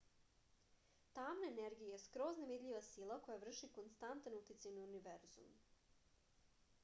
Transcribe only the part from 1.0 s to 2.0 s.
tamna energija je